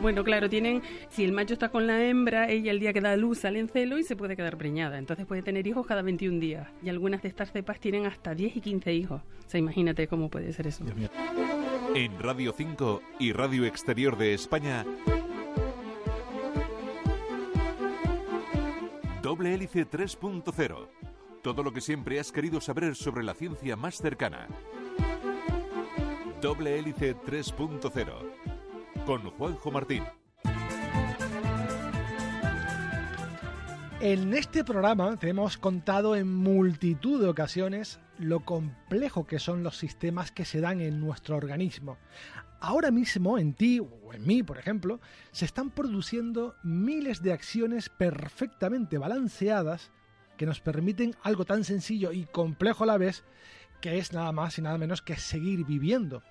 [0.00, 3.16] Bueno, claro, tienen, si el macho está con la hembra, ella el día que da
[3.16, 4.96] luz sale en celo y se puede quedar preñada.
[4.98, 6.68] Entonces puede tener hijos cada 21 días.
[6.82, 9.22] Y algunas de estas cepas tienen hasta 10 y 15 hijos.
[9.46, 10.84] O sea, imagínate cómo puede ser eso.
[11.94, 14.84] En Radio 5 y Radio Exterior de España,
[19.22, 20.88] Doble Hélice 3.0.
[21.42, 24.46] Todo lo que siempre has querido saber sobre la ciencia más cercana.
[26.40, 28.57] Doble Hélice 3.0.
[29.08, 30.04] Con Juanjo Martín.
[34.00, 39.78] En este programa te hemos contado en multitud de ocasiones lo complejo que son los
[39.78, 41.96] sistemas que se dan en nuestro organismo.
[42.60, 45.00] Ahora mismo en ti o en mí, por ejemplo,
[45.32, 49.90] se están produciendo miles de acciones perfectamente balanceadas
[50.36, 53.24] que nos permiten algo tan sencillo y complejo a la vez
[53.80, 56.22] que es nada más y nada menos que seguir viviendo.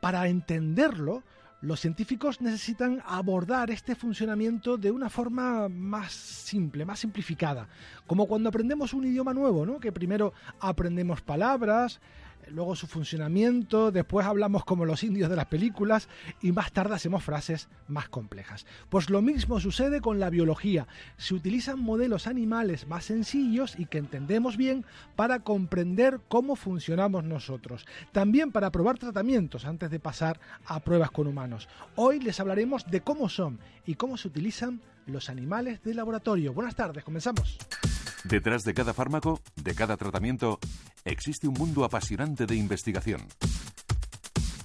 [0.00, 1.24] Para entenderlo,
[1.62, 7.68] los científicos necesitan abordar este funcionamiento de una forma más simple, más simplificada,
[8.06, 9.78] como cuando aprendemos un idioma nuevo, ¿no?
[9.78, 12.00] Que primero aprendemos palabras,
[12.52, 16.08] luego su funcionamiento, después hablamos como los indios de las películas
[16.40, 18.66] y más tarde hacemos frases más complejas.
[18.88, 20.86] Pues lo mismo sucede con la biología.
[21.16, 24.84] Se utilizan modelos animales más sencillos y que entendemos bien
[25.16, 27.86] para comprender cómo funcionamos nosotros.
[28.12, 31.68] También para probar tratamientos antes de pasar a pruebas con humanos.
[31.96, 36.52] Hoy les hablaremos de cómo son y cómo se utilizan los animales de laboratorio.
[36.52, 37.58] Buenas tardes, comenzamos.
[38.24, 40.60] Detrás de cada fármaco, de cada tratamiento,
[41.04, 43.20] existe un mundo apasionante de investigación.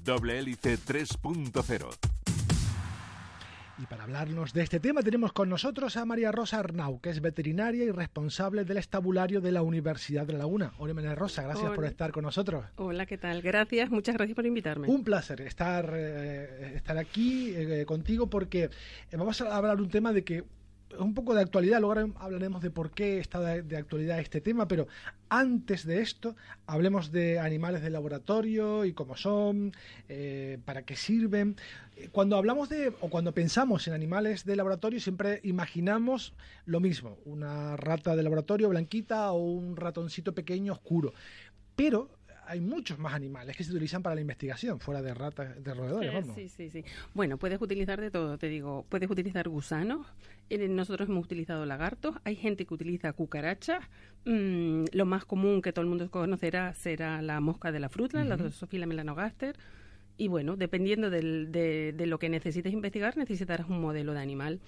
[0.03, 1.89] Doble Hélice 3.0.
[3.79, 7.21] Y para hablarnos de este tema tenemos con nosotros a María Rosa Arnau, que es
[7.21, 10.73] veterinaria y responsable del estabulario de la Universidad de La Laguna.
[10.79, 11.75] Hola María Rosa, gracias Hola.
[11.75, 12.65] por estar con nosotros.
[12.77, 13.41] Hola, ¿qué tal?
[13.43, 14.87] Gracias, muchas gracias por invitarme.
[14.87, 18.69] Un placer estar, eh, estar aquí eh, contigo porque eh,
[19.17, 20.43] vamos a hablar un tema de que
[20.99, 24.67] un poco de actualidad, luego hablaremos de por qué está de, de actualidad este tema,
[24.67, 24.87] pero
[25.29, 29.73] antes de esto hablemos de animales de laboratorio y cómo son,
[30.07, 31.55] eh, para qué sirven.
[31.97, 36.33] Eh, Cuando hablamos de, o cuando pensamos en animales de laboratorio, siempre imaginamos
[36.65, 41.13] lo mismo, una rata de laboratorio blanquita o un ratoncito pequeño oscuro.
[41.75, 42.09] Pero
[42.47, 46.13] hay muchos más animales que se utilizan para la investigación, fuera de ratas, de roedores,
[46.13, 46.33] vamos.
[46.33, 46.83] Sí, sí, sí.
[47.13, 48.85] Bueno, puedes utilizar de todo, te digo.
[48.87, 50.07] Puedes utilizar gusanos.
[50.49, 52.15] Eh, Nosotros hemos utilizado lagartos.
[52.23, 53.83] Hay gente que utiliza cucarachas.
[54.25, 58.23] Mm, lo más común que todo el mundo conocerá será la mosca de la fruta,
[58.23, 59.55] la Drosophila melanogaster.
[60.17, 64.59] Y bueno, dependiendo del- de, de lo que necesites investigar, necesitarás un modelo de animal.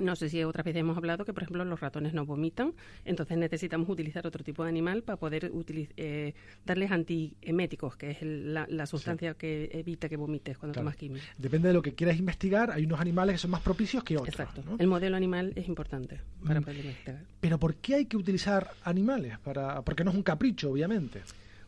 [0.00, 2.72] No sé si otras veces hemos hablado que, por ejemplo, los ratones no vomitan,
[3.04, 5.52] entonces necesitamos utilizar otro tipo de animal para poder
[5.96, 10.84] eh, darles antieméticos, que es el- la, la sustancia que evita que vomites cuando Claro.
[10.86, 11.24] tomas química.
[11.38, 14.28] Depende de lo que quieras investigar, hay unos animales que son más propicios que otros.
[14.30, 14.62] Exacto.
[14.64, 14.76] ¿no?
[14.78, 16.64] El modelo animal es importante para Mm.
[16.64, 17.22] poder investigar.
[17.40, 19.38] Pero ¿por qué hay que utilizar animales?
[19.40, 19.82] Para...
[19.82, 21.20] Porque no es un capricho, obviamente.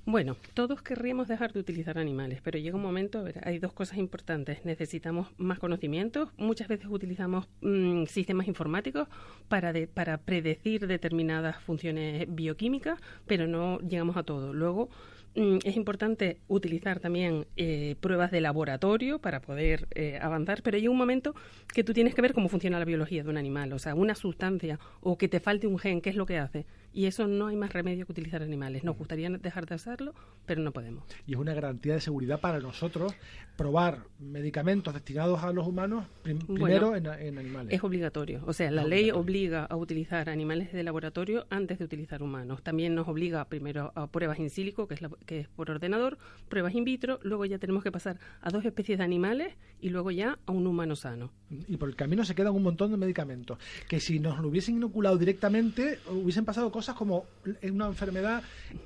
[0.06, 4.62] Bueno, todos querríamos dejar de utilizar animales, pero llega un momento, hay dos cosas importantes.
[4.66, 6.28] Necesitamos más conocimientos.
[6.36, 9.08] Muchas veces utilizamos mm, sistemas informáticos
[9.48, 14.52] para, de- para predecir determinadas funciones bioquímicas, pero no llegamos a todo.
[14.52, 14.90] Luego,
[15.36, 20.90] mm, es importante utilizar también eh, pruebas de laboratorio para poder eh, avanzar, pero llega
[20.90, 21.34] un momento
[21.72, 24.14] que tú tienes que ver cómo funciona la biología de un animal, o sea, una
[24.14, 26.66] sustancia o que te falte un gen, qué es lo que hace.
[26.94, 28.84] Y eso no hay más remedio que utilizar animales.
[28.84, 30.14] Nos gustaría dejar de hacerlo,
[30.46, 31.04] pero no podemos.
[31.26, 33.12] Y es una garantía de seguridad para nosotros
[33.56, 37.72] probar medicamentos destinados a los humanos prim- Bueno, primero en, en animales.
[37.74, 38.42] Es obligatorio.
[38.46, 42.62] O sea, la ley obliga a utilizar animales de laboratorio antes de utilizar humanos.
[42.62, 46.18] También nos obliga primero a pruebas in silico, que es, la- que es por ordenador,
[46.48, 50.10] pruebas in vitro, luego ya tenemos que pasar a dos especies de animales y luego
[50.10, 51.30] ya a un humano sano.
[51.68, 53.58] Y por el camino se quedan un montón de medicamentos
[53.88, 57.24] que si nos lo hubiesen inoculado directamente hubiesen pasado cosas cosas como
[57.62, 58.42] una enfermedad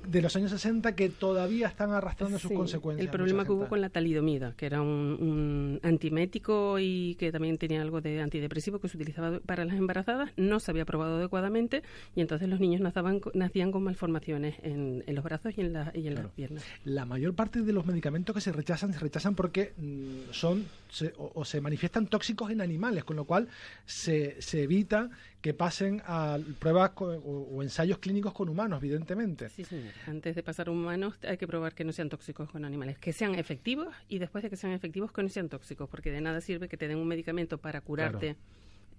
[0.07, 3.05] de los años 60 que todavía están arrastrando sus consecuencias.
[3.05, 7.81] El problema que hubo con la talidomida, que era un, antimético y que también tenía
[7.81, 11.83] algo de antidepresivo que se utilizaba para las embarazadas, no se había probado adecuadamente
[12.15, 15.91] y entonces los niños nacían, nacían con malformaciones en, los brazos y en, las
[16.35, 16.63] piernas.
[16.85, 20.65] La mayor parte de los medicamentos que se rechazan se rechazan porque mm, son
[21.17, 23.49] o, se manifiestan tóxicos en animales, con lo cual
[23.85, 25.09] se, se evita
[25.41, 29.49] que pasen a pruebas o, ensayos clínicos con humanos, evidentemente.
[29.49, 29.93] Sí, señor.
[30.07, 33.13] Antes de pasar a humanos hay que probar que no sean tóxicos con animales, que
[33.13, 36.41] sean efectivos y después de que sean efectivos que no sean tóxicos, porque de nada
[36.41, 38.35] sirve que te den un medicamento para curarte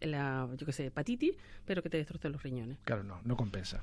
[0.01, 2.79] la, yo qué sé, hepatitis, pero que te destroce los riñones.
[2.85, 3.83] Claro, no, no compensa.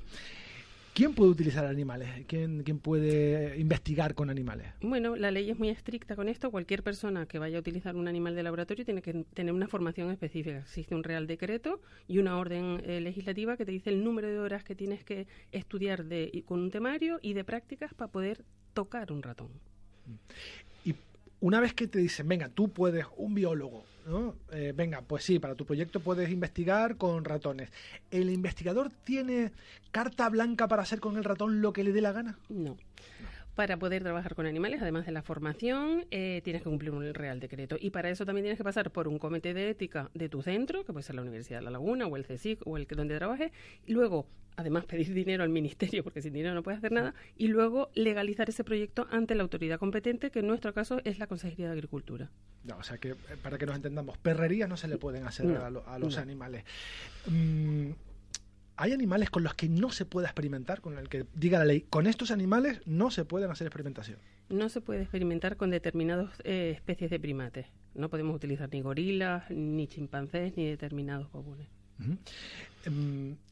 [0.98, 2.26] ¿Quién puede utilizar animales?
[2.26, 4.66] ¿Quién, ¿Quién, puede investigar con animales?
[4.80, 6.50] Bueno, la ley es muy estricta con esto.
[6.50, 10.10] Cualquier persona que vaya a utilizar un animal de laboratorio tiene que tener una formación
[10.10, 10.58] específica.
[10.58, 14.40] Existe un real decreto y una orden eh, legislativa que te dice el número de
[14.40, 19.12] horas que tienes que estudiar de, con un temario y de prácticas para poder tocar
[19.12, 19.50] un ratón.
[20.84, 20.96] Y
[21.38, 23.84] una vez que te dicen, venga, tú puedes, un biólogo,
[24.52, 27.70] eh, venga, pues sí, para tu proyecto puedes investigar con ratones.
[28.10, 29.52] ¿El investigador tiene
[29.90, 32.38] carta blanca para hacer con el ratón lo que le dé la gana?
[32.48, 32.76] No.
[33.58, 37.40] Para poder trabajar con animales, además de la formación, eh, tienes que cumplir un real
[37.40, 37.76] decreto.
[37.80, 40.84] Y para eso también tienes que pasar por un comité de ética de tu centro,
[40.84, 43.16] que puede ser la Universidad de La Laguna o el CSIC o el que donde
[43.16, 43.50] trabajes.
[43.84, 47.14] Y luego, además, pedir dinero al ministerio, porque sin dinero no puedes hacer nada.
[47.36, 51.26] Y luego legalizar ese proyecto ante la autoridad competente, que en nuestro caso es la
[51.26, 52.30] Consejería de Agricultura.
[52.78, 55.98] o sea que, eh, para que nos entendamos, perrerías no se le pueden hacer a,
[55.98, 56.62] los animales.
[57.26, 57.90] Mm,
[58.78, 61.84] hay animales con los que no se puede experimentar, con el que diga la ley,
[61.90, 64.18] con estos animales no se pueden hacer experimentación.
[64.48, 67.66] No se puede experimentar con determinadas eh, especies de primates.
[67.94, 71.66] No podemos utilizar ni gorilas, ni chimpancés, ni determinados babunes.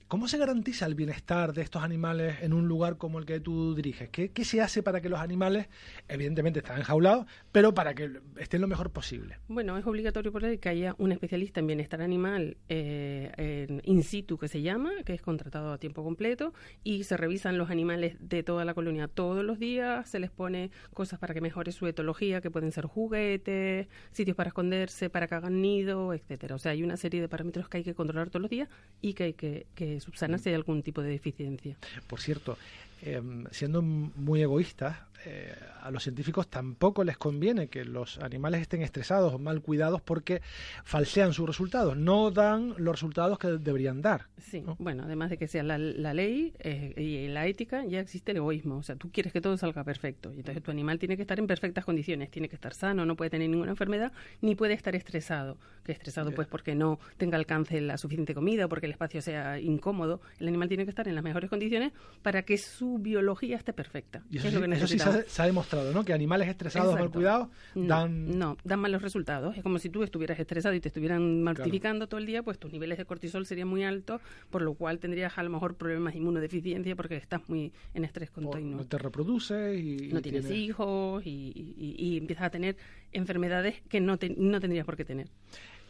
[0.08, 3.74] ¿Cómo se garantiza el bienestar de estos animales en un lugar como el que tú
[3.74, 4.08] diriges?
[4.08, 5.66] ¿Qué, se hace para que los animales,
[6.06, 9.40] evidentemente están enjaulados, pero para que estén lo mejor posible?
[9.48, 14.38] Bueno, es obligatorio por ley que haya un especialista en bienestar animal eh, in situ,
[14.38, 16.54] que se llama, que es contratado a tiempo completo,
[16.84, 20.70] y se revisan los animales de toda la colonia todos los días, se les pone
[20.94, 25.34] cosas para que mejore su etología, que pueden ser juguetes, sitios para esconderse, para que
[25.34, 26.54] hagan nido, etcétera.
[26.54, 28.68] O sea, hay una serie de parámetros que hay que controlar todos los días
[29.00, 31.76] y que hay que subsanar si hay algún tipo de deficiencia.
[32.06, 32.58] Por cierto,
[33.02, 34.96] em, siendo muy egoístas,
[35.28, 35.52] eh,
[35.82, 40.40] a los científicos tampoco les conviene que los animales estén estresados o mal cuidados porque
[40.84, 44.28] falsean sus resultados, no dan los resultados que deberían dar.
[44.38, 48.36] Sí, bueno, además de que sea la, ley eh, y la ética, ya existe el
[48.36, 48.76] egoísmo.
[48.76, 50.32] O sea, tú quieres que todo salga perfecto.
[50.32, 53.16] Y entonces tu animal tiene que estar en perfectas condiciones, tiene que estar sano, no
[53.16, 54.12] puede tener ninguna enfermedad,
[54.42, 55.58] ni puede estar estresado.
[55.84, 60.20] Que estresado, pues, porque no tenga alcance la suficiente comida, porque el espacio sea incómodo.
[60.38, 64.24] El animal tiene que estar en las mejores condiciones para que su biología esté perfecta.
[64.30, 66.04] Y eso, se, ha, demostrado, ¿no?
[66.04, 68.38] Que animales estresados, mal cuidados, dan...
[68.38, 69.56] No, dan malos resultados.
[69.56, 72.72] Es como si tú estuvieras estresado y te estuvieran martirificando todo el día, pues tus
[72.72, 74.20] niveles de cortisol serían muy altos,
[74.50, 78.30] por lo cual tendrías a lo mejor problemas de inmunodeficiencia porque estás muy en estrés
[78.30, 78.78] continuo.
[78.78, 80.08] no te reproduces y...
[80.12, 82.76] No tienes hijos y, empiezas a tener
[83.12, 85.28] enfermedades que no, no tendrías por qué tener.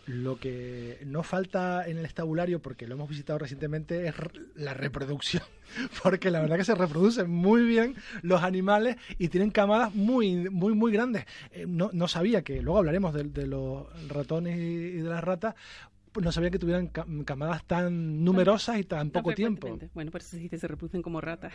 [0.07, 4.15] Lo que no falta en el estabulario, porque lo hemos visitado recientemente, es
[4.55, 5.43] la reproducción.
[6.03, 10.75] Porque la verdad que se reproducen muy bien los animales y tienen camadas muy, muy,
[10.75, 11.25] muy grandes.
[11.51, 15.57] Eh, no, no, sabía que, luego hablaremos de, los ratones y de las ratas,
[16.25, 16.89] no sabía que tuvieran
[17.25, 19.79] camadas tan numerosas y tan poco tiempo.
[19.95, 21.53] Bueno, por eso se reproducen como ratas.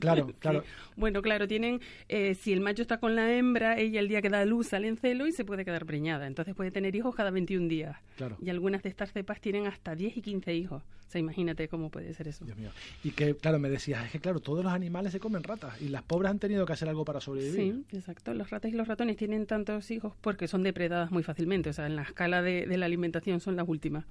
[0.00, 0.64] claro, claro.
[0.96, 4.28] Bueno, claro, tienen, eh, si el macho está con la hembra, ella el día que
[4.28, 6.26] da luz sale en celo y se puede quedar preñada.
[6.26, 7.96] Entonces puede tener hijos cada 21 días.
[8.16, 8.36] Claro.
[8.40, 10.82] Y algunas de estas cepas tienen hasta 10 y 15 hijos.
[11.08, 12.44] O sea, imagínate cómo puede ser eso.
[12.44, 12.70] Dios mío.
[13.02, 15.88] Y que, claro, me decías, es que, claro, todos los animales se comen ratas y
[15.88, 17.86] las pobres han tenido que hacer algo para sobrevivir.
[17.90, 18.34] Sí, exacto.
[18.34, 21.70] Los ratas y los ratones tienen tantos hijos porque son depredadas muy fácilmente.
[21.70, 24.04] O sea, en la escala de, de la alimentación son las últimas.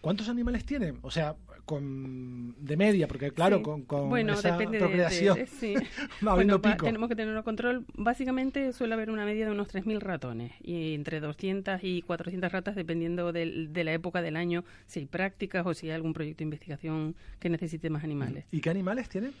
[0.00, 0.98] ¿Cuántos animales tienen?
[1.02, 1.34] O sea,
[1.64, 5.74] con de media, porque claro, con, con bueno, esa procreación sí.
[6.20, 7.84] bueno, tenemos que tener un control.
[7.94, 12.76] Básicamente suele haber una media de unos 3.000 ratones y entre 200 y 400 ratas
[12.76, 16.38] dependiendo de, de, la época del año, si hay prácticas o si hay algún proyecto
[16.38, 18.44] de investigación que necesite más animales.
[18.52, 19.32] ¿Y qué animales tienen?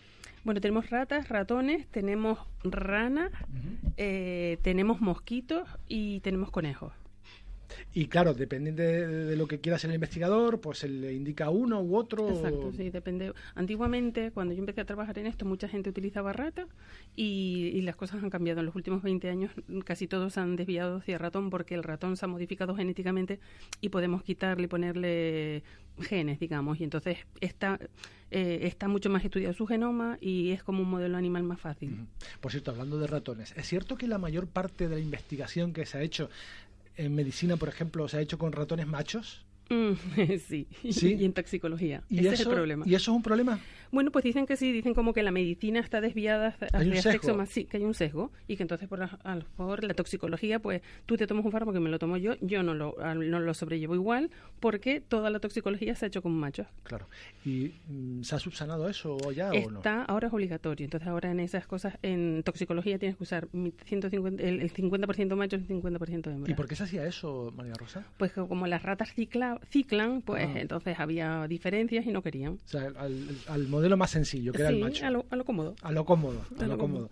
[0.42, 3.32] Bueno, tenemos ratas, ratones, tenemos ranas,
[3.96, 6.92] eh, tenemos mosquitos y tenemos conejos.
[7.94, 11.80] Y claro, dependiendo de, lo que quiera ser el investigador, pues se le indica uno
[11.80, 12.28] u otro.
[12.28, 13.32] Exacto, sí, depende.
[13.54, 16.66] Antiguamente, cuando yo empecé a trabajar en esto, mucha gente utilizaba rata
[17.14, 18.60] y, las cosas han cambiado.
[18.60, 19.52] En los últimos 20 años
[19.84, 23.38] casi todos han desviado hacia ratón porque el ratón se ha modificado genéticamente
[23.80, 25.62] y podemos quitarle y ponerle
[26.00, 26.80] genes, digamos.
[26.80, 27.78] Y entonces está,
[28.30, 32.06] eh, está mucho más estudiado su genoma y es como un modelo animal más fácil.
[32.40, 35.86] Por cierto, hablando de ratones, ¿es cierto que la mayor parte de la investigación que
[35.86, 36.28] se ha hecho
[36.96, 39.45] en medicina, por ejemplo, se ha hecho con ratones machos?
[39.68, 39.92] Mm,
[40.38, 40.68] sí.
[40.82, 42.02] y en toxicología.
[42.08, 42.84] ¿Y Ese es el problema.
[42.86, 43.60] ¿Y eso es un problema?
[43.92, 47.48] Bueno, pues dicen que sí, dicen como que la medicina está desviada hacia sexo más,
[47.48, 50.82] sí, que hay un sesgo y que entonces por a, lo mejor la toxicología, pues
[51.06, 53.54] tú te tomas un fármaco que me lo tomo yo, yo no lo, no lo
[53.54, 54.30] sobrellevo igual
[54.60, 56.66] porque toda la toxicología se ha hecho con machos.
[56.82, 57.08] Claro.
[57.44, 59.78] ¿Y mm, se ha subsanado eso ya está, o no?
[59.78, 60.84] Está, ahora es obligatorio.
[60.84, 63.48] Entonces ahora en esas cosas, en toxicología tienes que usar
[63.84, 66.48] 150, el, el 50% machos y el 50% hembras.
[66.48, 68.04] ¿Y por qué se hacía eso, María Rosa?
[68.16, 69.12] Pues como las ratas
[69.70, 70.60] cicla, ciclan, pues ah.
[70.60, 72.54] entonces había diferencias y no querían.
[72.54, 75.06] O sea, al, al modelo más sencillo, que era el macho.
[75.06, 75.74] A lo, a lo cómodo.
[75.82, 77.10] A lo cómodo, a, lo, cómodo.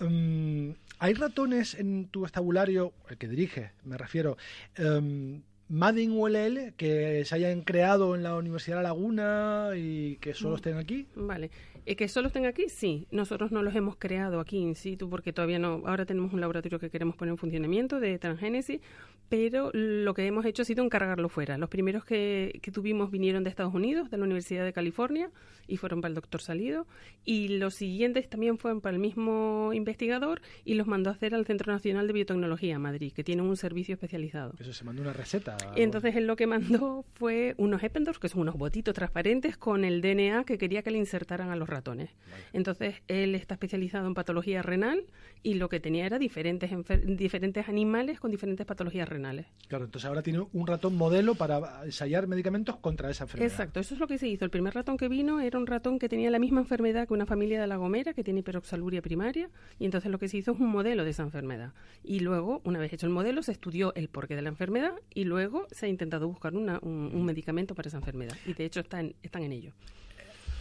[0.00, 4.36] Mm, ¿Hay ratones en tu estabulario, el que dirige, me refiero,
[4.78, 10.34] um, Madin ULL que se hayan creado en la Universidad de La Laguna y que
[10.34, 10.56] solo mm.
[10.56, 11.06] estén aquí?
[11.14, 11.50] Vale.
[11.86, 12.68] ¿Y que solo estén aquí?
[12.68, 13.06] Sí.
[13.10, 15.82] Nosotros no los hemos creado aquí in situ porque todavía no.
[15.86, 18.80] Ahora tenemos un laboratorio que queremos poner en funcionamiento de transgénesis,
[19.28, 21.58] pero lo que hemos hecho ha sido encargarlo fuera.
[21.58, 25.30] Los primeros que, que tuvimos vinieron de Estados Unidos, de la Universidad de California,
[25.66, 26.86] y fueron para el doctor Salido.
[27.24, 31.44] Y los siguientes también fueron para el mismo investigador y los mandó a hacer al
[31.46, 34.54] Centro Nacional de Biotecnología, Madrid, que tiene un servicio especializado.
[34.58, 35.56] Eso se mandó una receta.
[35.76, 39.84] Y entonces él lo que mandó fue unos Eppendorf, que son unos botitos transparentes, con
[39.84, 42.10] el DNA que quería que le insertaran a los ratones.
[42.52, 45.04] Entonces él está especializado en patología renal
[45.42, 46.70] y lo que tenía era diferentes,
[47.04, 49.46] diferentes animales con diferentes patologías renales.
[49.68, 53.50] Claro, entonces ahora tiene un ratón modelo para ensayar medicamentos contra esa enfermedad.
[53.50, 54.44] Exacto, eso es lo que se hizo.
[54.44, 57.26] El primer ratón que vino era un ratón que tenía la misma enfermedad que una
[57.26, 60.60] familia de la Gomera, que tiene hiperoxaluria primaria, y entonces lo que se hizo es
[60.60, 61.72] un modelo de esa enfermedad.
[62.02, 65.24] Y luego, una vez hecho el modelo, se estudió el porqué de la enfermedad y
[65.24, 68.36] luego se ha intentado buscar un, medicamento para esa enfermedad.
[68.46, 69.72] Y de hecho están, están en ello.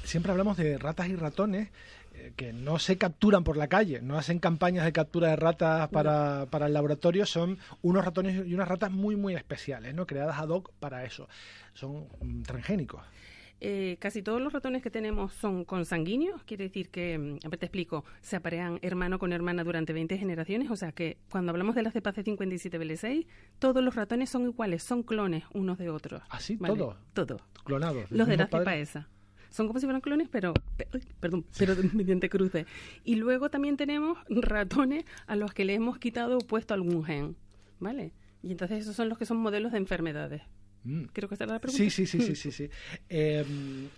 [0.03, 1.69] Siempre hablamos de ratas y ratones
[2.15, 5.89] eh, que no se capturan por la calle, no hacen campañas de captura de ratas
[5.89, 10.05] para, para, el laboratorio, son unos ratones y unas ratas muy, muy especiales, ¿no?
[10.05, 11.27] creadas ad hoc para eso.
[11.73, 13.01] Son mm, transgénicos.
[13.61, 17.59] Eh, casi todos los ratones que tenemos son consanguíneos, quiere decir que, mm, a ver,
[17.59, 21.73] te explico, se aparean hermano con hermana durante 20 generaciones, o sea que cuando hablamos
[21.73, 23.25] de la cepa C57BL6,
[23.57, 26.21] todos los ratones son iguales, son clones unos de otros.
[26.29, 26.59] ¿Así?
[26.61, 26.97] ¿Ah, ¿Todo?
[27.13, 27.39] Todo.
[27.63, 28.11] Clonados.
[28.11, 29.07] Los de la cepa esa
[29.53, 30.51] son como si fueran clones, pero,
[31.19, 32.65] perdón, pero mediante cruce.
[33.03, 37.35] Y luego también tenemos ratones a los que le hemos quitado o puesto algún gen,
[37.79, 38.13] ¿vale?
[38.41, 40.41] Y entonces esos son los que son modelos de enfermedades.
[40.83, 41.03] Mm.
[41.13, 41.83] Creo que esta era la pregunta.
[41.83, 42.51] Sí, sí, sí, sí, sí.
[42.51, 42.69] sí.
[43.09, 43.89] Em,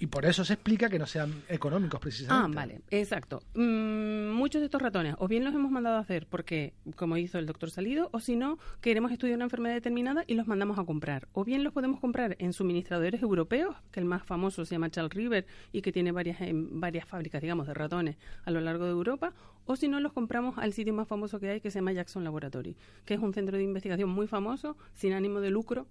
[0.00, 2.58] y por eso se explica que no sean económicos precisamente.
[2.58, 3.42] Ah, vale, exacto.
[3.54, 7.38] Mm, muchos de estos ratones o bien los hemos mandado a hacer porque, como hizo
[7.38, 10.84] el doctor Salido, o si no, queremos estudiar una enfermedad determinada y los mandamos a
[10.84, 11.28] comprar.
[11.32, 15.12] O bien los podemos comprar en suministradores europeos, que el más famoso se llama Charles
[15.12, 19.34] River y que tiene varias, varias fábricas, digamos, de ratones a lo largo de Europa,
[19.66, 22.24] o si no, los compramos al sitio más famoso que hay, que se llama Jackson
[22.24, 25.86] Laboratory, que es un centro de investigación muy famoso, sin ánimo de lucro,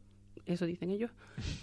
[0.45, 1.11] eso dicen ellos,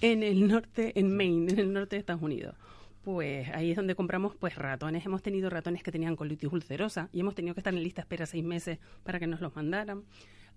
[0.00, 2.54] en el norte, en Maine, en el norte de Estados Unidos.
[3.02, 5.06] Pues ahí es donde compramos pues ratones.
[5.06, 8.04] Hemos tenido ratones que tenían colitis ulcerosa y hemos tenido que estar en lista de
[8.06, 10.02] espera seis meses para que nos los mandaran.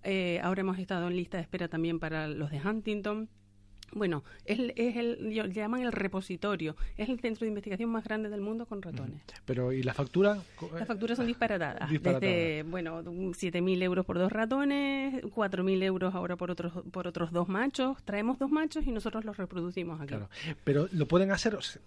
[0.04, 3.30] Eh, ahora hemos estado en lista de espera también para los de Huntington.
[3.94, 8.42] Bueno, es, es el, llaman el repositorio, es el centro de investigación más grande del
[8.42, 9.22] mundo con ratones.
[9.46, 10.38] Pero, ¿y la factura?
[10.74, 11.90] Las facturas son disparatadas.
[11.90, 17.48] Desde, bueno, 7.000 euros por dos ratones, 4.000 euros ahora por otros, por otros dos
[17.48, 17.98] machos.
[18.04, 20.10] Traemos dos machos y nosotros los reproducimos aquí.
[20.10, 20.30] Claro,
[20.64, 21.82] pero lo pueden hacer, o sea,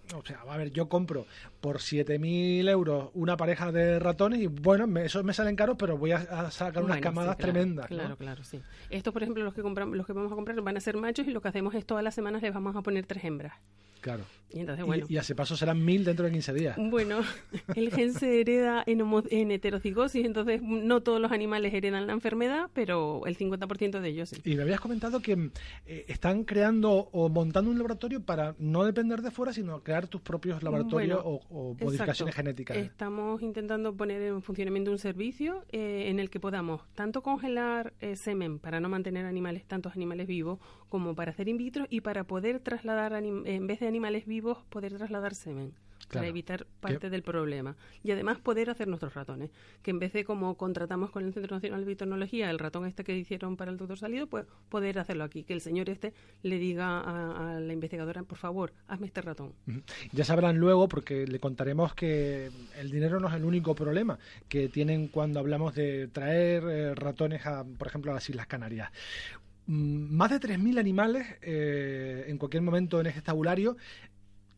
[0.48, 1.26] a ver, yo compro
[1.60, 5.96] por 7.000 euros una pareja de ratones y bueno, me, esos me salen caros, pero
[5.96, 7.86] voy a, sacar unas camadas tremendas.
[7.86, 8.60] Claro, claro, sí.
[8.90, 11.26] Estos, por ejemplo, los que compramos, los que vamos a comprar van a ser machos
[11.26, 13.52] y lo que hacemos es todas las semanas les vamos a poner tres hembras.
[14.00, 14.24] Claro.
[14.50, 16.76] Y, entonces, bueno, y, a ese paso serán mil dentro de 15 días.
[16.76, 17.20] Bueno,
[17.74, 22.68] el gen se hereda en, en heterocigosis, entonces no todos los animales heredan la enfermedad,
[22.74, 24.42] pero el 50% de ellos sí.
[24.44, 25.50] Y me habías comentado que
[25.86, 30.20] eh, están creando o montando un laboratorio para no depender de fuera, sino crear tus
[30.20, 32.76] propios laboratorios o, modificaciones genéticas.
[32.76, 38.16] Estamos intentando poner en funcionamiento un servicio eh, en el que podamos tanto congelar eh,
[38.16, 40.58] semen para no mantener animales, tantos animales vivos,
[40.92, 44.92] como para hacer in vitro y para poder trasladar, en vez de animales vivos, poder
[44.92, 45.72] trasladar semen.
[46.12, 47.76] para evitar parte del problema.
[48.02, 49.48] Y además poder hacer nuestros ratones,
[49.82, 53.04] que en vez de como contratamos con el Centro Nacional de Biotecnología el ratón este
[53.04, 56.58] que hicieron para el doctor Salido, pues poder hacerlo aquí, que el señor este le
[56.58, 59.54] diga a, la investigadora, por favor, hazme este ratón.
[60.12, 64.18] Ya sabrán luego, porque le contaremos que el dinero no es el único problema
[64.50, 68.90] que tienen cuando hablamos de traer eh, ratones, a, por ejemplo, a las Islas Canarias.
[69.66, 73.76] Mm, más de 3.000 animales eh, en cualquier momento en este tabulario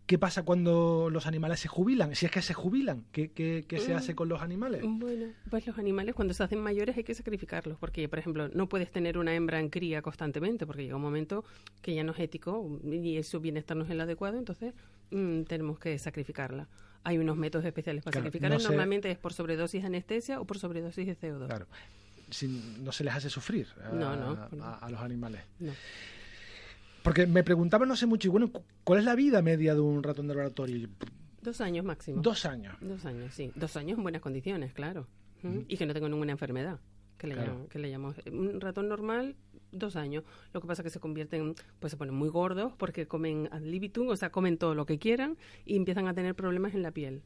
[0.06, 2.14] ¿Qué pasa cuando los animales se jubilan?
[2.14, 4.82] Si es que se jubilan, ¿qué, qué, qué se hace mm, con los animales?
[4.84, 8.68] Bueno, pues los animales cuando se hacen mayores hay que sacrificarlos, porque, por ejemplo, no
[8.68, 11.42] puedes tener una hembra en cría constantemente, porque llega un momento
[11.80, 14.74] que ya no es ético y su bienestar no es el adecuado, entonces
[15.10, 16.68] mm, tenemos que sacrificarla.
[17.02, 21.06] Hay unos métodos especiales para sacrificarla, normalmente es por sobredosis de anestesia o por sobredosis
[21.06, 21.46] de CO2.
[21.46, 21.66] Claro.
[22.80, 25.42] No se les hace sufrir a, a los animales.
[27.02, 28.50] Porque me preguntaba no sé mucho, y bueno,
[28.82, 30.88] ¿cuál es la vida media de un ratón de laboratorio?
[31.42, 32.22] Dos años máximo.
[32.22, 32.74] Dos años.
[32.80, 33.52] Dos años, sí.
[33.54, 35.06] Dos años en buenas condiciones, claro.
[35.68, 36.80] Y que no tengo ninguna enfermedad.
[37.18, 37.36] Que le,
[37.68, 38.16] que le llamamos.
[38.32, 39.36] Un ratón normal,
[39.70, 40.24] dos años.
[40.54, 43.60] Lo que pasa es que se convierten, pues se ponen muy gordos porque comen ad
[43.60, 46.90] libitum, o sea, comen todo lo que quieran y empiezan a tener problemas en la
[46.90, 47.22] piel.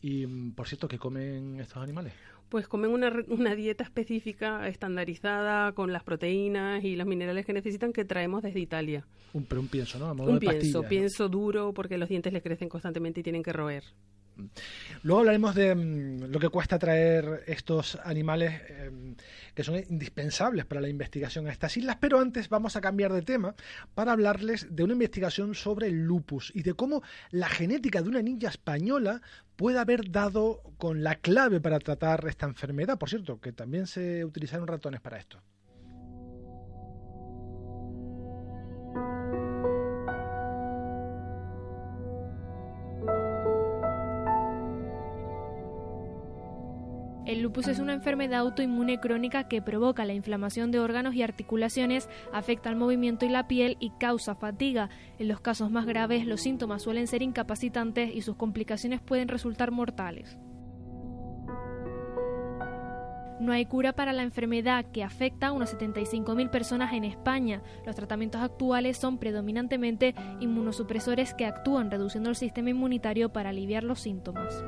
[0.00, 2.14] Y, mm, por cierto, ¿qué comen estos animales?
[2.48, 7.92] Pues comen una, una, dieta específica, estandarizada, con las proteínas y los minerales que necesitan
[7.92, 9.06] que traemos desde Italia.
[9.32, 10.12] Un, pero un pienso, ¿no?
[10.12, 13.84] un pienso, pienso duro porque los dientes les crecen constantemente y tienen que roer.
[15.02, 19.14] Luego hablaremos de mm, lo que cuesta traer estos animales em,
[19.54, 23.22] que son indispensables para la investigación a estas islas, pero antes vamos a cambiar de
[23.22, 23.54] tema
[23.94, 28.22] para hablarles de una investigación sobre el lupus y de cómo la genética de una
[28.22, 29.22] niña española
[29.56, 32.98] puede haber dado con la clave para tratar esta enfermedad.
[32.98, 35.42] Por cierto, que también se utilizaron ratones para esto.
[47.28, 52.08] El lupus es una enfermedad autoinmune crónica que provoca la inflamación de órganos y articulaciones,
[52.32, 54.88] afecta al movimiento y la piel y causa fatiga.
[55.18, 59.72] En los casos más graves, los síntomas suelen ser incapacitantes y sus complicaciones pueden resultar
[59.72, 60.38] mortales.
[63.40, 67.62] No hay cura para la enfermedad que afecta a unas 75.000 personas en España.
[67.84, 74.00] Los tratamientos actuales son predominantemente inmunosupresores que actúan reduciendo el sistema inmunitario para aliviar los
[74.00, 74.64] síntomas.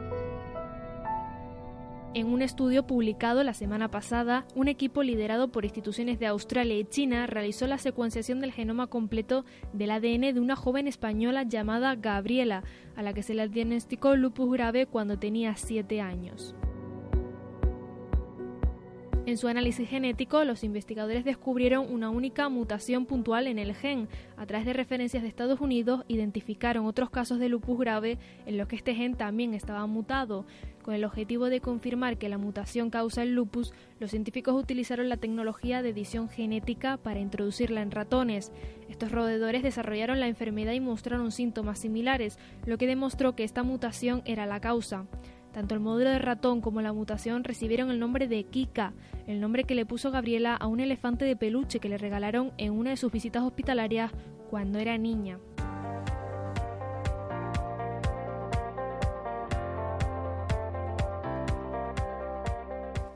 [2.12, 6.84] En un estudio publicado la semana pasada, un equipo liderado por instituciones de Australia y
[6.84, 12.64] China realizó la secuenciación del genoma completo del ADN de una joven española llamada Gabriela,
[12.96, 16.56] a la que se le diagnosticó lupus grave cuando tenía 7 años.
[19.30, 24.08] En su análisis genético, los investigadores descubrieron una única mutación puntual en el gen.
[24.36, 28.66] A través de referencias de Estados Unidos, identificaron otros casos de lupus grave en los
[28.66, 30.46] que este gen también estaba mutado.
[30.90, 35.18] Con el objetivo de confirmar que la mutación causa el lupus, los científicos utilizaron la
[35.18, 38.50] tecnología de edición genética para introducirla en ratones.
[38.88, 44.22] Estos roedores desarrollaron la enfermedad y mostraron síntomas similares, lo que demostró que esta mutación
[44.24, 45.06] era la causa.
[45.52, 48.92] Tanto el modelo de ratón como la mutación recibieron el nombre de Kika,
[49.28, 52.72] el nombre que le puso Gabriela a un elefante de peluche que le regalaron en
[52.72, 54.10] una de sus visitas hospitalarias
[54.50, 55.38] cuando era niña.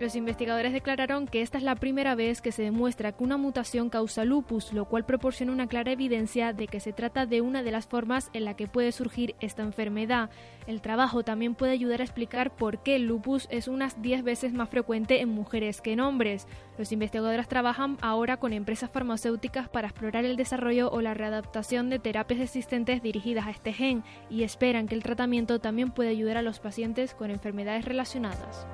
[0.05, 3.89] Los investigadores declararon que esta es la primera vez que se demuestra que una mutación
[3.89, 7.71] causa lupus, lo cual proporciona una clara evidencia de que se trata de una de
[7.71, 10.29] las formas en la que puede surgir esta enfermedad.
[10.67, 14.53] El trabajo también puede ayudar a explicar por qué el lupus es unas 10 veces
[14.53, 16.49] más frecuente en mujeres que en hombres.
[16.77, 21.99] Los investigadores trabajan ahora con empresas farmacéuticas para explorar el desarrollo o la readaptación de
[21.99, 26.43] terapias existentes dirigidas a este gen y esperan que el tratamiento también pueda ayudar a
[26.43, 28.67] los pacientes con enfermedades relacionadas.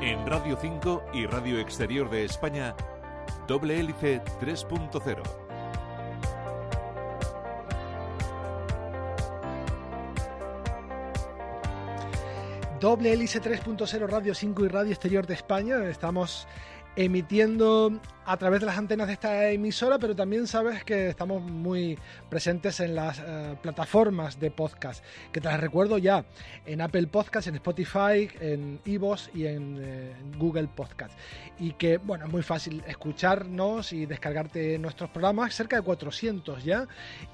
[0.00, 2.76] En Radio 5 y Radio Exterior de España,
[3.48, 5.22] Doble Hélice 3.0.
[12.78, 15.84] Doble Hélice 3.0 Radio 5 y Radio Exterior de España.
[15.88, 16.46] Estamos
[16.94, 17.90] emitiendo
[18.28, 22.78] a través de las antenas de esta emisora, pero también sabes que estamos muy presentes
[22.80, 26.26] en las eh, plataformas de podcast, que te las recuerdo ya,
[26.66, 31.18] en Apple Podcast, en Spotify, en Ivos y en, eh, Google Podcast.
[31.58, 36.86] Y que, bueno, es muy fácil escucharnos y descargarte nuestros programas, cerca de 400 ya.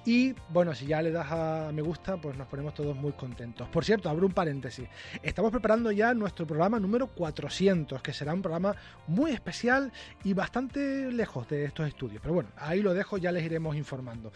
[0.07, 3.69] Y, bueno, si ya le das a me gusta, pues nos ponemos todos muy contentos.
[3.69, 4.89] Por cierto, abro un paréntesis.
[5.25, 8.77] Estamos preparando ya nuestro programa número 400, que será un programa
[9.09, 12.21] muy especial y bastante lejos de estos estudios.
[12.23, 14.33] Pero bueno, ahí lo dejo, ya les iremos informando.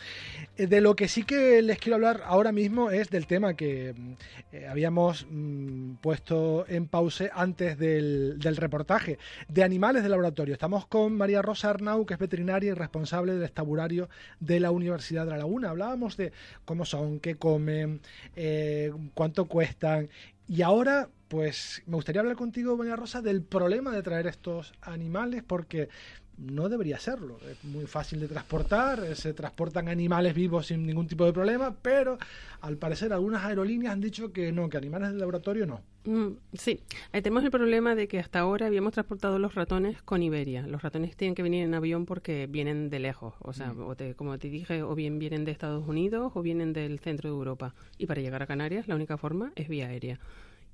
[0.56, 3.94] Eh, de lo que sí que les quiero hablar ahora mismo es del tema que
[3.96, 4.12] mm,
[4.52, 10.54] eh, habíamos mm, puesto en pause antes del, reportaje de animales de laboratorio.
[10.54, 14.08] Estamos con María Rosa Arnau, que es veterinaria y responsable del estabulario
[14.40, 15.70] de la Universidad de La Laguna.
[15.70, 16.32] Hablábamos de
[16.64, 18.00] cómo son, qué comen,
[18.36, 20.08] eh, cuánto cuestan.
[20.48, 25.42] Y ahora, pues me gustaría hablar contigo, María Rosa, del problema de traer estos animales,
[25.46, 25.90] porque
[26.38, 27.38] no debería serlo.
[27.50, 31.76] Es muy fácil de transportar, eh, se transportan animales vivos sin ningún tipo de problema,
[31.82, 32.16] pero
[32.62, 35.82] al parecer algunas aerolíneas han dicho que no, que animales del laboratorio no.
[36.08, 36.80] Mm, sí,
[37.12, 40.66] ahí tenemos el problema de que hasta ahora habíamos transportado los ratones con Iberia.
[40.66, 44.14] Los ratones tienen que venir en avión porque vienen de lejos, o sea, o te-
[44.14, 47.74] como te dije, o bien vienen de Estados Unidos o vienen del centro de Europa.
[47.98, 50.18] Y para llegar a Canarias la única forma es vía aérea.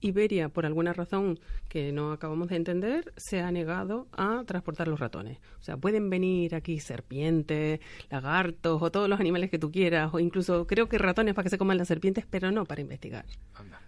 [0.00, 5.00] Iberia, por alguna razón que no acabamos de entender, se ha negado a transportar los
[5.00, 5.38] ratones.
[5.58, 10.20] O sea, pueden venir aquí serpientes, lagartos o todos los animales que tú quieras, o
[10.20, 13.24] incluso creo que ratones para que se coman las serpientes, pero no para investigar.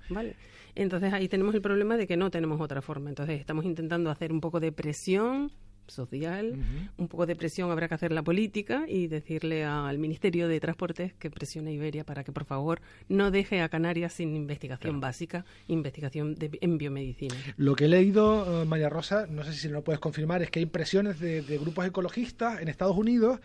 [0.08, 0.34] ¿Vale?
[0.76, 3.08] Entonces ahí tenemos el problema de que no tenemos otra forma.
[3.08, 5.50] Entonces estamos intentando hacer un poco de presión
[5.88, 6.58] social,
[6.96, 11.12] un poco de presión habrá que hacer la política y decirle al Ministerio de Transportes
[11.14, 15.44] que presione a Iberia para que por favor no deje a Canarias sin investigación básica,
[15.68, 17.34] investigación de, en biomedicina.
[17.56, 20.58] Lo que he leído, eh, María Rosa, no sé si lo puedes confirmar, es que
[20.60, 23.40] hay presiones de, de grupos ecologistas en Estados Unidos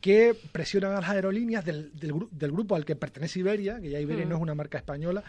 [0.00, 3.90] que presionan a las aerolíneas del, del, gru- del grupo al que pertenece Iberia, que
[3.90, 5.24] ya Iberia no es una marca española,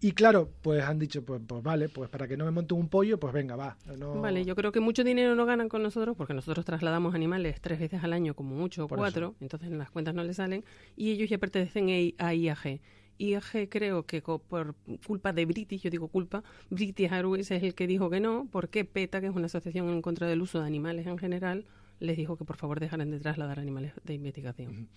[0.00, 2.88] y claro, pues han dicho, pues, pues vale, pues para que no me monte un
[2.88, 3.76] pollo, pues venga, va.
[3.98, 4.20] No...
[4.20, 7.78] Vale, yo creo que mucho dinero no ganan con nosotros porque nosotros trasladamos animales tres
[7.78, 10.64] veces al año, como mucho, o Por cuatro, entonces en las cuentas no le salen,
[10.96, 11.88] y ellos ya pertenecen
[12.18, 12.80] a a IAG.
[13.18, 14.74] IAG creo que co- por
[15.06, 18.84] culpa de British, yo digo culpa, British Airways es el que dijo que no, porque
[18.84, 21.64] PETA, que es una asociación en contra del uso de animales en general,
[22.00, 24.88] les dijo que por favor dejaran de trasladar animales de investigación.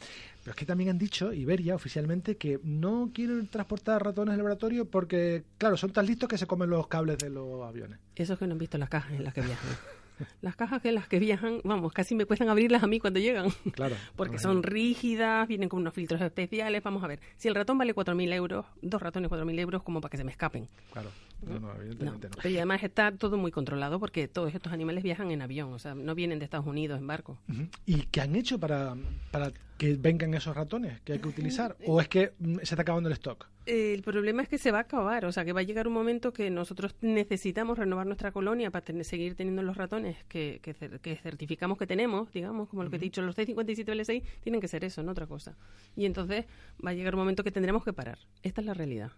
[0.41, 4.86] Pero es que también han dicho, Iberia, oficialmente, que no quieren transportar ratones al laboratorio
[4.89, 8.00] porque, claro, son tan listos que se comen los cables de los aviones.
[8.15, 9.70] Eso es que no han visto las cajas en las que viajan.
[10.41, 13.49] Las cajas en las que viajan, vamos, casi me cuestan abrirlas a mí cuando llegan.
[13.73, 13.95] Claro.
[14.15, 16.84] Porque son rígidas, vienen con unos filtros especiales.
[16.84, 20.12] Vamos a ver, si el ratón vale 4.000 euros, dos ratones 4.000 euros como para
[20.12, 20.67] que se me escapen.
[20.91, 21.10] Claro.
[21.45, 22.36] No, no, evidentemente no.
[22.41, 25.79] pero y además está todo muy controlado porque todos estos animales viajan en avión, o
[25.79, 27.39] sea, no vienen de Estados Unidos en barco.
[27.86, 28.95] ¿Y qué han hecho para,
[29.31, 31.75] para que vengan esos ratones que hay que utilizar?
[31.86, 33.47] ¿O es que mm, se está acabando el stock?
[33.65, 35.88] Eh, El problema es que se va a acabar, o sea, que va a llegar
[35.88, 40.60] un momento que nosotros necesitamos renovar nuestra colonia para tener- seguir teniendo los ratones que,
[40.62, 44.23] que, cer- que certificamos que tenemos, digamos, como lo que te he dicho, los C57L6
[44.41, 45.58] tienen que ser eso, no otra cosa.
[45.95, 46.45] Y entonces
[46.86, 48.19] va a llegar un momento que tendremos que parar.
[48.43, 49.12] Esta es la realidad.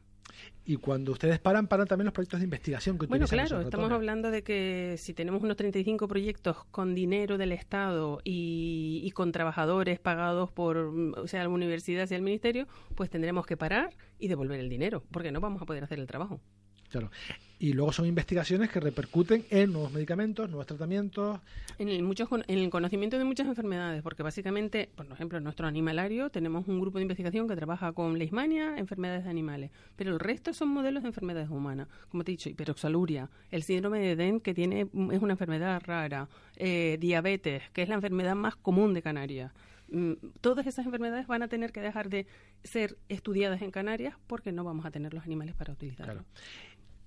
[0.66, 4.32] Y cuando ustedes paran, paran también los proyectos de investigación que Bueno, claro, estamos hablando
[4.32, 10.00] de que si tenemos unos 35 proyectos con dinero del Estado y, y con trabajadores
[10.00, 14.60] pagados por, o sea, la universidad y el ministerio, pues tendremos que parar y devolver
[14.60, 16.42] el dinero, porque no vamos a poder hacer el trabajo.
[16.90, 17.12] Claro.
[17.60, 21.40] Y luego son investigaciones que repercuten en nuevos medicamentos, nuevos tratamientos.
[21.80, 25.66] En el, muchos, en el conocimiento de muchas enfermedades, porque básicamente, por ejemplo, en nuestro
[25.66, 30.20] animalario tenemos un grupo de investigación que trabaja con leishmania, enfermedades de animales, pero el
[30.20, 31.88] resto son modelos de enfermedades humanas.
[32.10, 36.30] Como te he dicho, hiperoxaluria, el síndrome de Den, que tiene es una enfermedad rara,
[36.58, 39.52] eh, diabetes, que es la enfermedad más común de Canarias.
[39.90, 42.28] Mm, Todas esas enfermedades van a tener que dejar de
[42.64, 46.26] ser estudiadas en Canarias porque no vamos a tener los animales para utilizarlos.
[46.26, 46.26] Claro.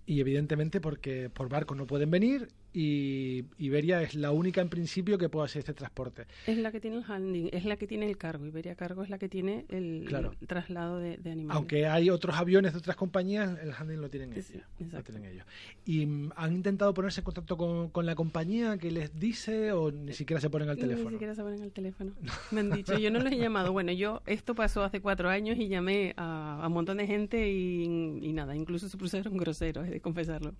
[0.06, 5.18] Y evidentemente porque por barco no pueden venir y Iberia es la única en principio
[5.18, 6.26] que puede hacer este transporte.
[6.46, 8.46] Es la que tiene el handling, es la que tiene el cargo.
[8.46, 10.32] Iberia Cargo es la que tiene el, Claro.
[10.40, 11.56] el traslado de, de animales.
[11.56, 14.92] Aunque hay otros aviones de otras compañías, el handling lo tienen Sí, ellos.
[14.92, 15.44] Lo tienen ellos.
[15.84, 19.90] ¿Y mm, han intentado ponerse en contacto con, con la compañía que les dice o
[19.90, 21.10] ni siquiera se ponen al Ni teléfono?
[21.10, 22.12] siquiera se ponen al teléfono.
[22.52, 23.72] Me han dicho, yo no los he llamado.
[23.72, 27.50] Bueno, yo, esto pasó hace cuatro años y llamé a, a un montón de gente
[27.50, 27.82] y,
[28.22, 30.54] y nada, incluso se pusieron groseros, he de confesarlo.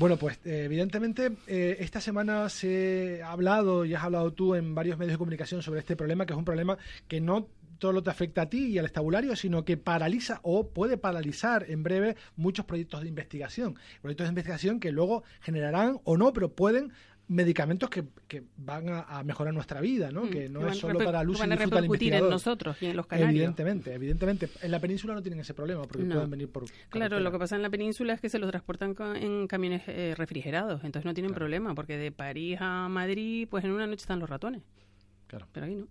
[0.00, 4.74] Bueno, pues eh, evidentemente eh, esta semana se ha hablado y has hablado tú en
[4.74, 8.08] varios medios de comunicación sobre este problema, que es un problema que no solo te
[8.08, 12.64] afecta a ti y al estabulario, sino que paraliza o puede paralizar en breve muchos
[12.64, 13.74] proyectos de investigación.
[14.00, 16.92] Proyectos de investigación que luego generarán o no, pero pueden
[17.30, 20.24] medicamentos que, que van a, a mejorar nuestra vida, ¿no?
[20.24, 23.06] Mm, que no es solo para uso van a repercutir en nosotros y en los
[23.06, 23.30] canarios.
[23.30, 24.48] Evidentemente, evidentemente.
[24.60, 26.16] En la península no tienen ese problema porque No.
[26.16, 28.96] pueden venir por Claro, lo que pasa en la península es que se los transportan
[29.16, 31.38] en camiones eh, refrigerados, entonces no tienen Claro.
[31.42, 34.62] problema, porque de París a Madrid, pues en una noche están los ratones,
[35.28, 35.46] Claro.
[35.52, 35.86] pero ahí no.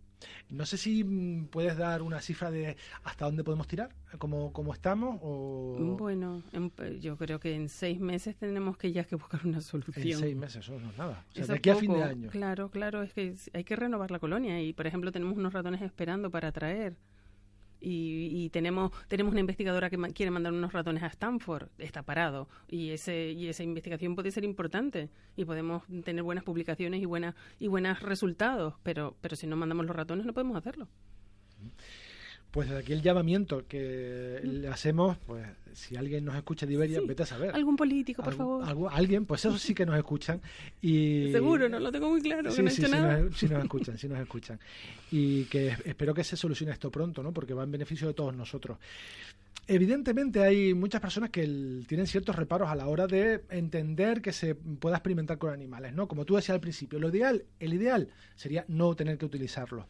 [0.49, 4.73] No sé si mm, puedes dar una cifra de hasta dónde podemos tirar, cómo, cómo
[4.73, 5.77] estamos o...
[5.97, 6.43] Bueno,
[6.99, 10.07] yo creo que en seis meses tenemos que ya que buscar una solución.
[10.07, 11.25] En seis meses, eso no es nada.
[11.31, 12.29] O sea, de aquí a fin de año.
[12.29, 15.81] Claro, claro, es que hay que renovar la colonia y, por ejemplo, tenemos unos ratones
[15.81, 16.95] esperando para traer
[17.81, 22.89] y, tenemos tenemos una investigadora que quiere mandar unos ratones a Stanford está parado y
[22.91, 27.67] ese y esa investigación puede ser importante y podemos tener buenas publicaciones y buenas y
[27.67, 30.87] buenos resultados pero pero si no mandamos los ratones no podemos hacerlo
[32.51, 36.99] pues desde aquí el llamamiento que le hacemos, pues si alguien nos escucha de Iberia,
[37.05, 37.55] vete a saber.
[37.55, 38.91] Algún político, por favor.
[38.91, 40.41] alguien, pues eso sí que nos escuchan.
[40.81, 42.51] Y, Seguro, no lo tengo muy claro.
[42.51, 44.59] Sí, sí, Nos, sí nos escuchan, sí nos escuchan.
[45.11, 47.31] Y que espero que se solucione esto pronto, ¿no?
[47.31, 48.77] Porque va en beneficio de todos nosotros.
[49.71, 51.43] Evidentemente hay muchas personas que
[51.87, 56.07] tienen ciertos reparos a la hora de entender que se pueda experimentar con animales, ¿no?
[56.07, 59.85] Como tú decías al principio, lo ideal, el ideal sería no tener que utilizarlo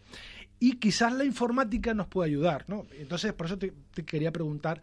[0.59, 2.85] y quizás la informática nos puede ayudar, ¿no?
[2.97, 3.73] Entonces, por eso te,
[4.05, 4.81] quería preguntar,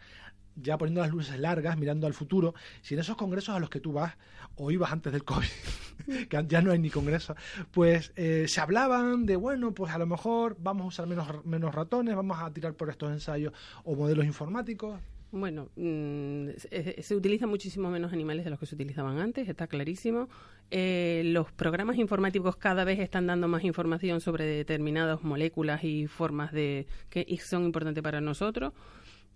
[0.57, 3.81] ya poniendo las luces largas, mirando al futuro, si en esos congresos a los que
[3.81, 4.17] tú vas,
[4.57, 5.47] o ibas antes del COVID,
[6.29, 7.37] que ya no hay ni congreso,
[7.71, 11.75] pues eh, se hablaban de, bueno, pues a lo mejor vamos a usar menos, menos
[11.75, 13.53] ratones, vamos a tirar por estos ensayos
[13.85, 15.01] o modelos informáticos.
[15.33, 20.29] Bueno, mm, se, utilizan muchísimo menos animales de los que se utilizaban antes, está clarísimo.
[20.71, 26.53] Eh, los programas informáticos cada vez están dando más información sobre determinadas moléculas y formas
[26.53, 28.73] de que son importantes para nosotros.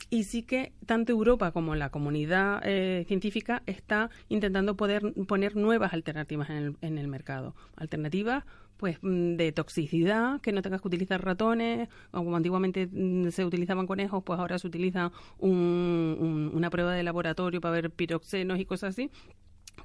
[0.09, 5.93] Y sí que tanto Europa como la comunidad eh, científica está intentando poder poner nuevas
[5.93, 7.55] alternativas en el, en el mercado.
[7.77, 8.45] Alternativas
[8.81, 13.87] pues mm, de toxicidad, que no tengas que utilizar ratones, como antiguamente mm, se utilizaban
[13.87, 19.11] conejos, pues ahora se utiliza una prueba de laboratorio para ver piroxenos y cosas así.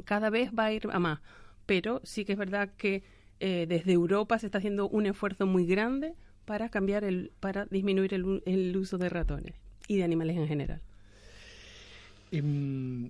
[0.06, 1.20] Cada vez va a ir a más,
[1.66, 3.04] pero sí que es verdad que
[3.42, 8.14] eh, desde Europa se está haciendo un esfuerzo muy grande para cambiar el, para disminuir
[8.14, 10.82] el, el uso de ratones y de animales en general.
[12.32, 13.08] Mm,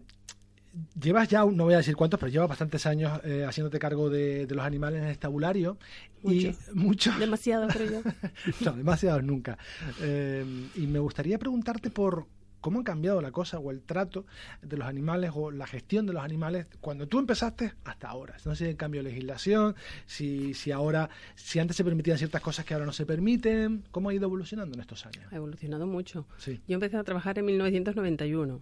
[1.01, 4.47] llevas ya, no voy a decir cuántos, pero llevas bastantes años eh, haciéndote cargo de,
[4.49, 5.77] los animales en el estabulario.
[6.21, 6.47] Mucho.
[6.47, 7.11] Y mucho.
[7.19, 8.11] Demasiado, creo yo.
[8.65, 9.57] no, demasiado nunca.
[10.01, 12.27] Eh, y me gustaría preguntarte por
[12.65, 14.25] cómo ha cambiado la cosa o el trato
[14.63, 18.37] de los animales o la gestión de los animales cuando tú empezaste hasta ahora.
[18.43, 19.75] No sé si hay cambio de legislación,
[20.07, 24.09] si, si ahora, si antes se permitían ciertas cosas que ahora no se permiten, ¿cómo
[24.09, 25.31] ha ido evolucionando en estos años?
[25.31, 26.25] Ha evolucionado mucho.
[26.39, 26.59] Sí.
[26.67, 28.59] Yo empecé a trabajar en 1991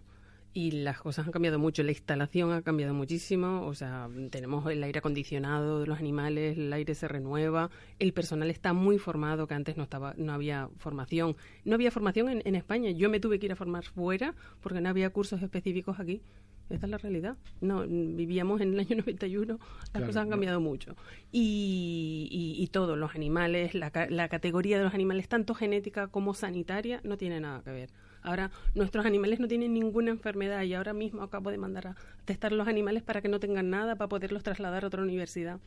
[0.54, 4.84] y las cosas han cambiado mucho, la instalación ha cambiado muchísimo, o sea, tenemos el
[4.84, 9.56] aire acondicionado de los animales, el aire se renueva, el personal está muy formado, que
[9.56, 11.36] antes no estaba, no había formación,
[11.66, 14.80] no había formación en, en España, yo me tuve que ir a formar fuera porque
[14.80, 16.22] no había cursos específicos aquí.
[16.70, 17.38] Esta es la realidad.
[17.62, 19.60] No, vivíamos en el año 91,
[19.94, 20.96] las cosas han cambiado mucho.
[21.32, 26.34] Y, y, y, todo, los animales, la, la categoría de los animales, tanto genética como
[26.34, 27.90] sanitaria, no tiene nada que ver.
[28.24, 32.52] Ahora nuestros animales no tienen ninguna enfermedad y ahora mismo acabo de mandar a testar
[32.54, 35.60] los animales para que no tengan nada, para poderlos trasladar a otra universidad.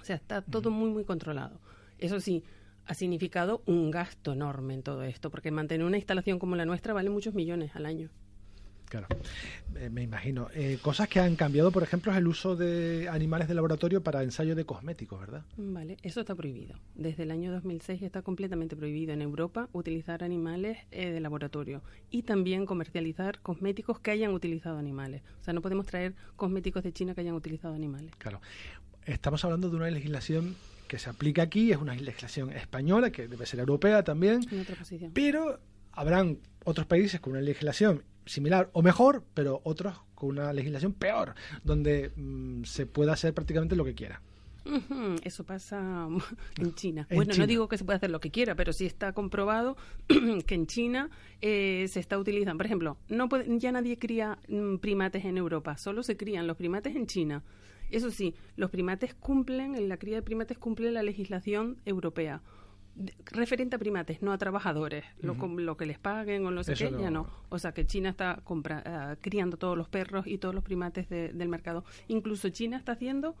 [0.00, 1.60] O sea, está todo muy, muy controlado.
[1.98, 2.44] Eso sí,
[2.86, 6.92] ha significado un gasto enorme en todo esto, porque mantener una instalación como la nuestra
[6.92, 8.10] vale muchos millones al año.
[8.94, 9.08] Claro,
[9.74, 10.46] eh, me imagino.
[10.54, 14.22] Eh, cosas que han cambiado, por ejemplo, es el uso de animales de laboratorio para
[14.22, 15.44] ensayo de cosméticos, ¿verdad?
[15.56, 16.78] Vale, eso está prohibido.
[16.94, 22.22] Desde el año 2006 está completamente prohibido en Europa utilizar animales eh, de laboratorio y
[22.22, 25.22] también comercializar cosméticos que hayan utilizado animales.
[25.40, 28.12] O sea, no podemos traer cosméticos de China que hayan utilizado animales.
[28.18, 28.40] Claro.
[29.06, 30.54] Estamos hablando de una legislación
[30.86, 34.46] que se aplica aquí, es una legislación española, que debe ser europea también.
[34.52, 35.10] En otra posición.
[35.12, 35.58] Pero
[35.90, 41.34] habrán otros países con una legislación similar o mejor, pero otros con una legislación peor,
[41.64, 44.20] donde mm, se pueda hacer prácticamente lo que quiera.
[45.22, 46.08] Eso pasa
[46.58, 47.06] en China.
[47.10, 49.76] bueno, no digo que se pueda hacer lo que quiera, pero sí está comprobado
[50.46, 51.10] que en China
[51.40, 52.56] eh, se está utilizando.
[52.56, 56.96] Por ejemplo, no ya nadie cría mm, primates en Europa, solo se crían los primates
[56.96, 57.42] en China.
[57.90, 62.40] Eso sí, los primates cumplen, la cría de primates cumple la legislación europea
[63.26, 66.90] referente a primates, no a trabajadores, lo, lo, que les paguen o lo sé qué,
[66.90, 67.26] ya no.
[67.48, 68.62] O sea que China está uh,
[69.20, 71.84] criando todos los perros y todos los primates del mercado.
[72.08, 73.34] Incluso China está haciendo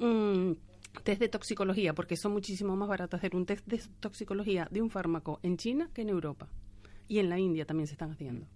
[0.00, 0.58] un
[1.04, 4.90] test de toxicología, porque son muchísimo más baratos hacer un test de toxicología de un
[4.90, 6.48] fármaco en China que en Europa.
[7.06, 8.46] Y en la India también se están haciendo.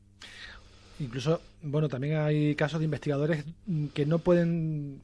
[0.98, 3.44] Incluso, bueno, también hay casos de investigadores
[3.94, 5.00] que no pueden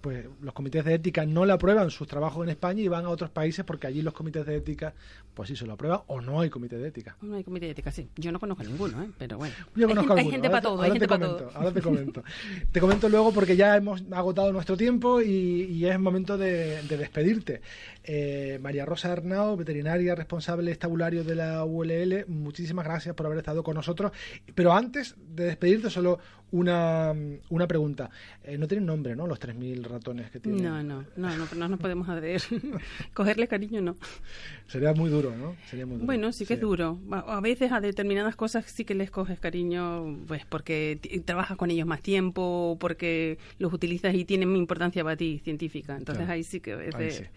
[0.00, 3.08] pues los comités de ética no le aprueban sus trabajos en España y van a
[3.08, 4.94] otros países porque allí los comités de ética,
[5.34, 7.16] pues sí se lo aprueban o no hay comité de ética.
[7.22, 8.08] No hay comité de ética, sí.
[8.16, 9.08] Yo no conozco ninguno, ¿eh?
[9.18, 9.54] pero bueno.
[9.74, 10.28] Yo conozco hay, alguno.
[10.28, 11.58] hay gente para todo, hay ahora gente te para comento, todo.
[11.58, 12.24] Ahora te comento.
[12.72, 16.96] te comento luego porque ya hemos agotado nuestro tiempo y, y es momento de, de
[16.96, 17.60] despedirte.
[18.04, 23.62] Eh, María Rosa Arnao, veterinaria responsable estabulario de la ULL, muchísimas gracias por haber estado
[23.62, 24.12] con nosotros.
[24.54, 26.18] Pero antes de despedirte, solo
[26.54, 27.12] una,
[27.50, 28.10] una pregunta.
[28.44, 29.26] Eh, no tienen nombre, ¿no?
[29.26, 30.62] Los 3.000 ratones que tienen.
[30.62, 32.40] No, no, no, no, no nos podemos hacer.
[33.14, 33.96] Cogerle cariño, no.
[34.68, 35.56] Sería muy duro, ¿no?
[35.68, 36.06] Sería muy duro.
[36.06, 36.98] Bueno, sí que es duro.
[37.10, 41.88] A veces a determinadas cosas sí que les coges cariño, pues porque trabajas con ellos
[41.88, 45.96] más tiempo, porque los utilizas y tienen importancia para ti científica.
[45.96, 46.32] Entonces Claro.
[46.34, 47.28] ahí sí que.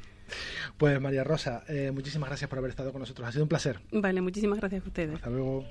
[0.77, 3.27] Pues María Rosa, eh, muchísimas gracias por haber estado con nosotros.
[3.27, 3.80] Ha sido un placer.
[3.91, 5.15] Vale, muchísimas gracias a ustedes.
[5.15, 5.65] Hasta luego.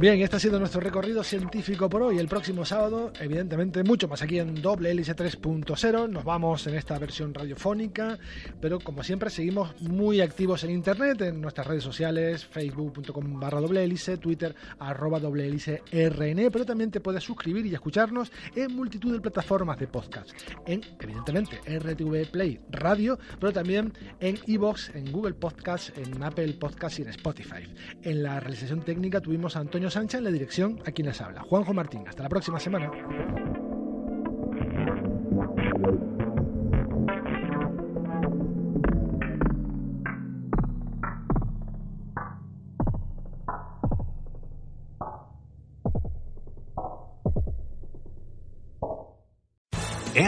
[0.00, 2.16] Bien, este ha sido nuestro recorrido científico por hoy.
[2.16, 6.08] El próximo sábado, evidentemente, mucho más aquí en doble hélice 3.0.
[6.08, 8.18] Nos vamos en esta versión radiofónica,
[8.62, 13.84] pero como siempre seguimos muy activos en internet, en nuestras redes sociales, facebook.com barra doble
[13.84, 19.12] hélice, twitter arroba doble hélice rn, pero también te puedes suscribir y escucharnos en multitud
[19.12, 20.30] de plataformas de podcast.
[20.64, 27.00] En, evidentemente, RTV Play Radio, pero también en iVoox, en Google Podcast, en Apple Podcast
[27.00, 27.68] y en Spotify.
[28.02, 31.42] En la realización técnica tuvimos a Antonio Sánchez en la dirección a quien les habla.
[31.42, 32.04] Juanjo Martín.
[32.08, 32.90] Hasta la próxima semana.